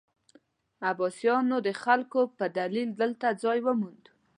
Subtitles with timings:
[0.89, 4.05] عباسیانو د خلکو په دلیل دلته ځای وموند.